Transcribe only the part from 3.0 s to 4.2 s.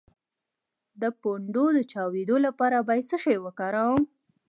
څه شی وکاروم؟